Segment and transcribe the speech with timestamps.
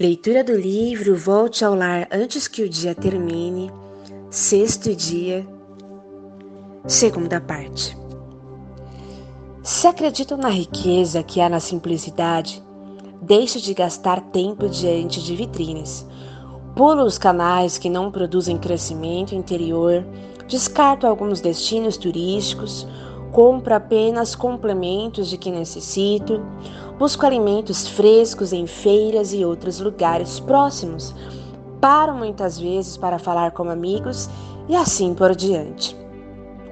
[0.00, 3.70] Leitura do livro Volte ao Lar antes que o dia termine,
[4.28, 5.46] sexto dia,
[6.84, 7.96] segunda parte.
[9.62, 12.60] Se acreditam na riqueza que há na simplicidade,
[13.22, 16.04] deixe de gastar tempo diante de vitrines.
[16.74, 20.04] Pulo os canais que não produzem crescimento interior,
[20.48, 22.84] descarto alguns destinos turísticos,
[23.30, 26.42] compro apenas complementos de que necessito,
[26.98, 31.14] busco alimentos frescos em feiras e outros lugares próximos,
[31.80, 34.28] paro muitas vezes para falar com amigos
[34.68, 35.96] e assim por diante.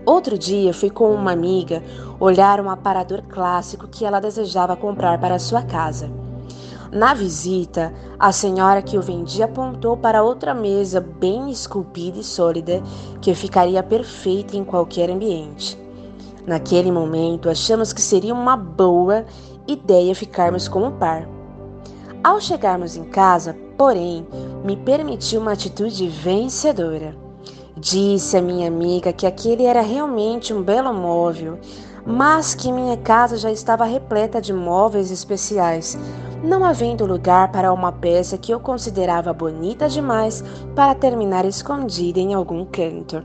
[0.04, 1.82] Outro dia fui com uma amiga
[2.18, 6.10] olhar um aparador clássico que ela desejava comprar para sua casa.
[6.90, 12.82] Na visita, a senhora que o vendia apontou para outra mesa bem esculpida e sólida
[13.20, 15.78] que ficaria perfeita em qualquer ambiente.
[16.46, 19.24] Naquele momento, achamos que seria uma boa
[19.66, 21.28] ideia ficarmos como par.
[22.22, 24.26] Ao chegarmos em casa, porém,
[24.64, 27.16] me permitiu uma atitude vencedora.
[27.76, 31.58] Disse a minha amiga que aquele era realmente um belo móvel,
[32.06, 35.98] mas que minha casa já estava repleta de móveis especiais,
[36.44, 42.34] não havendo lugar para uma peça que eu considerava bonita demais para terminar escondida em
[42.34, 43.22] algum canto.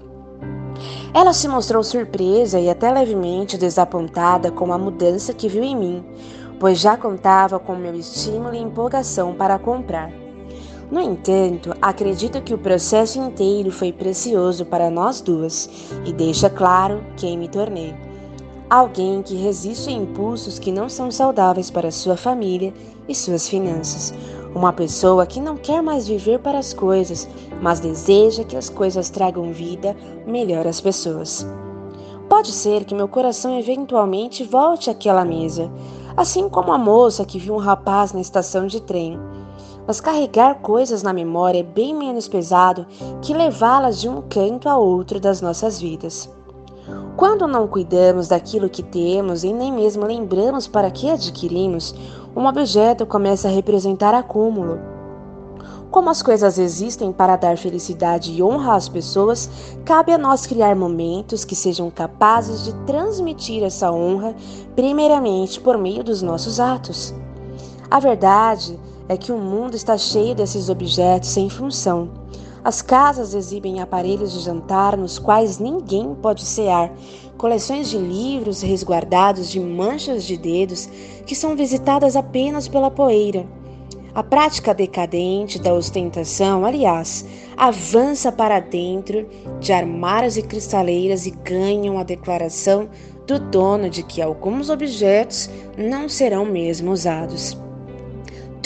[1.13, 6.05] Ela se mostrou surpresa e até levemente desapontada com a mudança que viu em mim,
[6.59, 10.11] pois já contava com meu estímulo e empolgação para comprar.
[10.89, 15.69] No entanto, acredito que o processo inteiro foi precioso para nós duas
[16.05, 17.93] e deixa claro quem me tornei.
[18.69, 22.73] Alguém que resiste a impulsos que não são saudáveis para sua família
[23.07, 24.13] e suas finanças,
[24.55, 27.27] uma pessoa que não quer mais viver para as coisas,
[27.61, 29.95] mas deseja que as coisas tragam vida
[30.25, 31.45] melhor às pessoas.
[32.29, 35.71] Pode ser que meu coração eventualmente volte àquela mesa,
[36.15, 39.19] assim como a moça que viu um rapaz na estação de trem.
[39.87, 42.85] Mas carregar coisas na memória é bem menos pesado
[43.21, 46.29] que levá-las de um canto a outro das nossas vidas.
[47.17, 51.95] Quando não cuidamos daquilo que temos e nem mesmo lembramos para que adquirimos,
[52.35, 54.79] um objeto começa a representar acúmulo.
[55.89, 59.49] Como as coisas existem para dar felicidade e honra às pessoas,
[59.83, 64.35] cabe a nós criar momentos que sejam capazes de transmitir essa honra,
[64.75, 67.15] primeiramente por meio dos nossos atos.
[67.89, 68.79] A verdade
[69.09, 72.11] é que o mundo está cheio desses objetos sem função
[72.63, 76.91] as casas exibem aparelhos de jantar nos quais ninguém pode cear,
[77.37, 80.87] coleções de livros resguardados de manchas de dedos
[81.25, 83.45] que são visitadas apenas pela poeira.
[84.15, 87.23] A prática decadente da ostentação, aliás,
[87.55, 89.29] avança para dentro
[89.59, 92.89] de armários e cristaleiras e ganham a declaração
[93.27, 97.55] do dono de que alguns objetos não serão mesmo usados.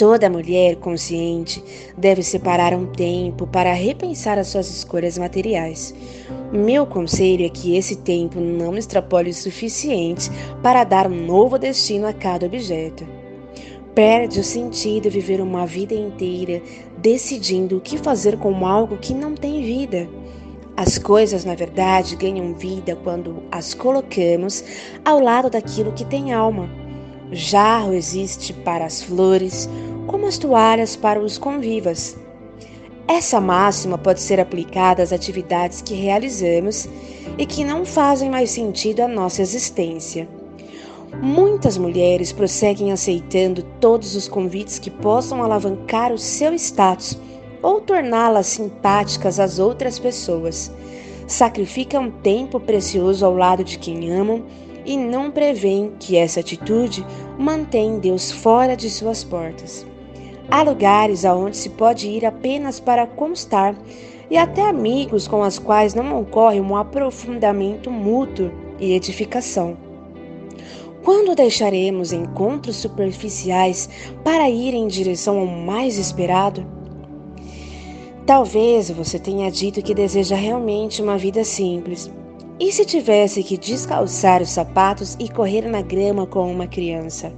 [0.02, 1.62] Toda mulher consciente
[1.96, 5.94] deve separar um tempo para repensar as suas escolhas materiais.
[6.52, 10.28] Meu conselho é que esse tempo não extrapole o suficiente
[10.60, 13.06] para dar um novo destino a cada objeto.
[13.94, 16.60] Perde o sentido viver uma vida inteira
[16.98, 20.08] decidindo o que fazer com algo que não tem vida.
[20.76, 24.64] As coisas, na verdade, ganham vida quando as colocamos
[25.04, 26.68] ao lado daquilo que tem alma.
[27.30, 29.66] Jarro existe para as flores,
[30.06, 32.16] como as toalhas para os convivas.
[33.06, 36.88] Essa máxima pode ser aplicada às atividades que realizamos
[37.36, 40.28] e que não fazem mais sentido à nossa existência.
[41.20, 47.18] Muitas mulheres prosseguem aceitando todos os convites que possam alavancar o seu status
[47.62, 50.72] ou torná-las simpáticas às outras pessoas.
[51.26, 54.44] Sacrificam tempo precioso ao lado de quem amam
[54.84, 57.06] e não prevêem que essa atitude
[57.38, 59.91] mantém Deus fora de suas portas.
[60.50, 63.74] Há lugares aonde se pode ir apenas para constar
[64.30, 69.76] e até amigos com os quais não ocorre um aprofundamento mútuo e edificação.
[71.02, 73.88] Quando deixaremos encontros superficiais
[74.22, 76.64] para ir em direção ao mais esperado?
[78.24, 82.10] Talvez você tenha dito que deseja realmente uma vida simples,
[82.60, 87.32] e se tivesse que descalçar os sapatos e correr na grama com uma criança?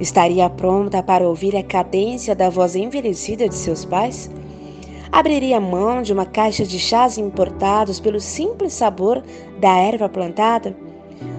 [0.00, 4.30] Estaria pronta para ouvir a cadência da voz envelhecida de seus pais?
[5.12, 9.22] Abriria mão de uma caixa de chás importados pelo simples sabor
[9.60, 10.76] da erva plantada?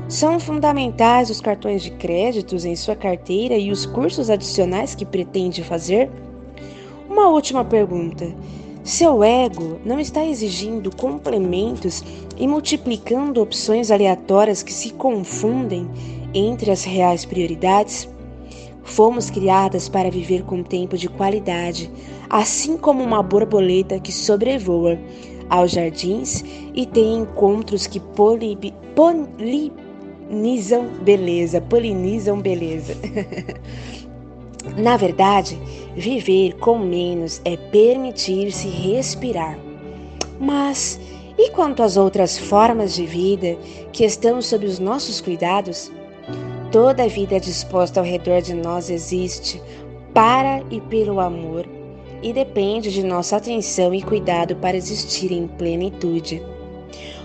[0.07, 5.63] São fundamentais os cartões de créditos em sua carteira e os cursos adicionais que pretende
[5.63, 6.09] fazer?
[7.09, 8.33] Uma última pergunta.
[8.85, 12.03] Seu ego não está exigindo complementos
[12.37, 15.89] e multiplicando opções aleatórias que se confundem
[16.35, 18.07] entre as reais prioridades?
[18.83, 21.89] Fomos criadas para viver com tempo de qualidade,
[22.29, 24.99] assim como uma borboleta que sobrevoa
[25.49, 26.45] aos jardins
[26.75, 27.99] e tem encontros que
[28.95, 29.71] polinizam
[31.01, 32.95] beleza, polinizam beleza.
[34.77, 35.59] Na verdade,
[35.95, 39.57] viver com menos é permitir-se respirar.
[40.39, 40.99] Mas
[41.37, 43.57] e quanto às outras formas de vida
[43.91, 45.91] que estão sob os nossos cuidados?
[46.71, 49.61] Toda a vida disposta ao redor de nós existe
[50.13, 51.67] para e pelo amor
[52.21, 56.41] e depende de nossa atenção e cuidado para existir em plenitude.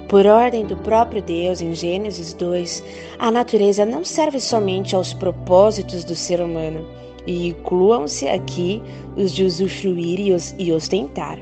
[0.08, 2.82] Por ordem do próprio Deus, em Gênesis 2,
[3.18, 6.84] a natureza não serve somente aos propósitos do ser humano,
[7.26, 8.82] e incluam-se aqui
[9.16, 10.18] os de usufruir
[10.58, 11.38] e ostentar.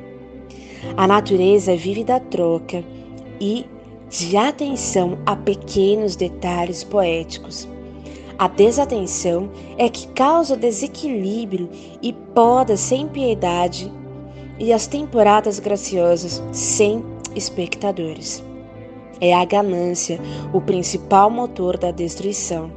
[0.97, 2.85] A natureza vive da troca
[3.41, 3.67] e
[4.09, 7.69] de atenção a pequenos detalhes poéticos.
[8.39, 11.69] A desatenção é que causa desequilíbrio
[12.01, 13.93] e poda sem piedade
[14.59, 17.05] e as temporadas graciosas sem
[17.35, 18.43] espectadores.
[19.21, 20.21] É a ganância
[20.53, 22.71] o principal motor da destruição,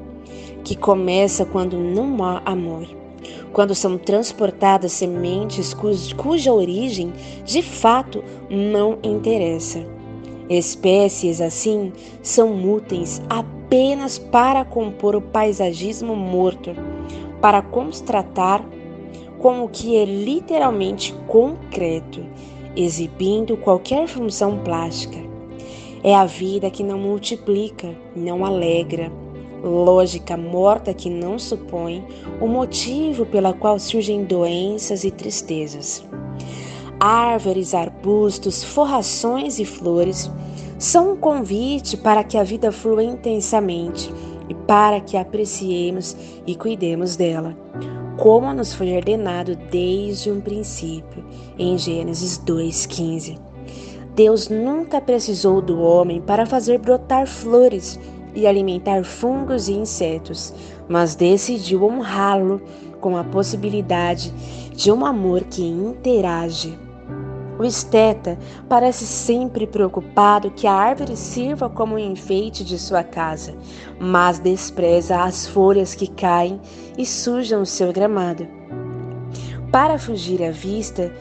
[0.63, 2.87] que começa quando não há amor
[3.53, 7.13] quando são transportadas sementes cuja origem
[7.43, 9.85] de fato não interessa.
[10.49, 11.91] Espécies assim
[12.21, 16.71] são úteis apenas para compor o paisagismo morto,
[17.39, 18.63] para constatar
[19.39, 22.23] com o que é literalmente concreto,
[22.75, 25.19] exibindo qualquer função plástica.
[26.03, 29.11] É a vida que não multiplica, não alegra,
[29.63, 32.05] lógica morta que não supõe
[32.39, 36.03] o motivo pela qual surgem doenças e tristezas.
[36.99, 40.29] Árvores, arbustos, forrações e flores
[40.77, 44.11] são um convite para que a vida flua intensamente
[44.49, 46.15] e para que apreciemos
[46.45, 47.55] e cuidemos dela,
[48.17, 51.23] como nos foi ordenado desde um princípio,
[51.57, 53.39] em Gênesis 2,15.
[54.13, 57.99] Deus nunca precisou do homem para fazer brotar flores
[58.33, 60.53] e alimentar fungos e insetos,
[60.87, 62.61] mas decidiu honrá-lo
[62.99, 64.31] com a possibilidade
[64.75, 66.77] de um amor que interage.
[67.59, 73.53] O esteta parece sempre preocupado que a árvore sirva como enfeite de sua casa,
[73.99, 76.59] mas despreza as folhas que caem
[76.97, 78.47] e sujam o seu gramado.
[79.71, 81.13] Para fugir à vista,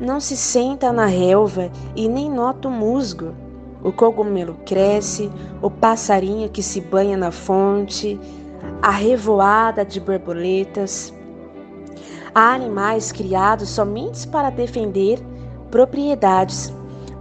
[0.00, 3.34] não se senta na relva e nem nota o musgo
[3.82, 5.30] o cogumelo cresce,
[5.60, 8.18] o passarinho que se banha na fonte,
[8.80, 11.12] a revoada de borboletas.
[12.34, 15.20] Há animais criados somente para defender
[15.70, 16.72] propriedades.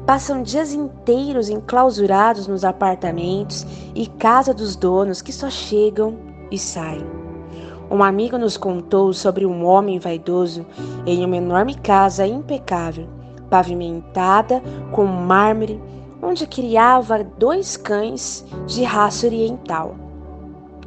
[0.06, 6.18] Passam dias inteiros enclausurados nos apartamentos e casa dos donos que só chegam
[6.50, 7.06] e saem.
[7.90, 10.66] Um amigo nos contou sobre um homem vaidoso
[11.06, 13.08] em uma enorme casa impecável,
[13.50, 14.62] pavimentada
[14.94, 15.80] com mármore
[16.22, 19.96] onde criava dois cães de raça oriental.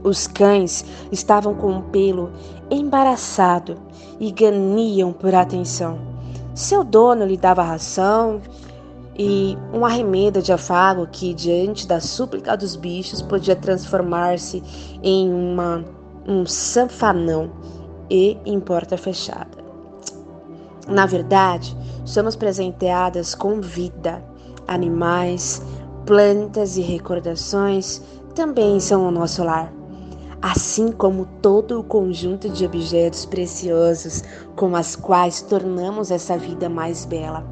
[0.02, 2.30] Os cães estavam com o pelo
[2.70, 3.76] embaraçado
[4.20, 5.98] e ganiam por atenção.
[6.54, 8.40] Seu dono lhe dava ração
[9.16, 14.62] e um arremedo de afago que, diante da súplica dos bichos, podia transformar-se
[15.02, 15.84] em uma,
[16.26, 17.50] um sanfanão
[18.10, 19.64] e em porta fechada.
[20.86, 24.22] Na verdade, somos presenteadas com vida
[24.66, 25.62] animais,
[26.06, 28.02] plantas e recordações
[28.34, 29.72] também são o nosso lar,
[30.42, 34.22] assim como todo o conjunto de objetos preciosos
[34.56, 37.44] com as quais tornamos essa vida mais bela.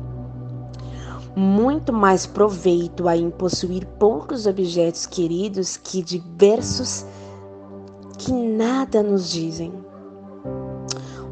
[1.35, 7.07] Muito mais proveito há em possuir poucos objetos queridos que diversos
[8.19, 9.73] que nada nos dizem.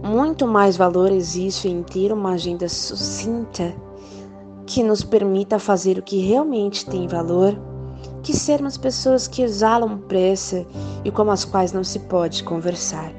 [0.03, 3.75] Muito mais valor existe em ter uma agenda sucinta
[4.71, 7.59] que nos permita fazer o que realmente tem valor,
[8.23, 10.65] que sermos pessoas que exalam pressa
[11.05, 13.13] e com as quais não se pode conversar.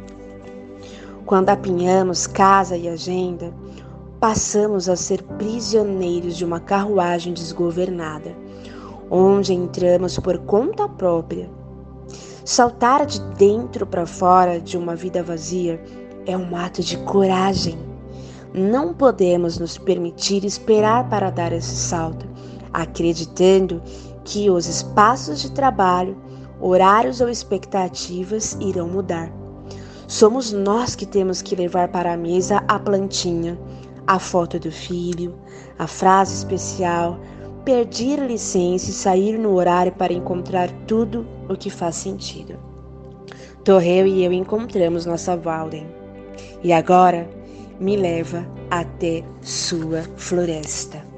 [1.25, 3.53] Quando apinhamos casa e agenda,
[4.17, 8.34] passamos a ser prisioneiros de uma carruagem desgovernada,
[9.10, 11.50] onde entramos por conta própria.
[12.46, 15.84] Saltar de dentro para fora de uma vida vazia
[16.25, 17.90] é um ato de coragem
[18.53, 22.27] não podemos nos permitir esperar para dar esse salto,
[22.74, 23.81] acreditando
[24.24, 26.17] que os espaços de trabalho,
[26.60, 29.31] horários ou expectativas irão mudar.
[30.08, 33.58] Somos nós que temos que levar para a mesa a plantinha,
[34.05, 35.34] a foto do filho,
[35.79, 37.17] a frase especial,
[37.63, 42.55] pedir licença e sair no horário para encontrar tudo o que faz sentido.
[43.63, 45.88] Torreu e eu encontramos nossa Walden.
[46.63, 47.29] E agora
[47.81, 51.10] me leva até sua floresta.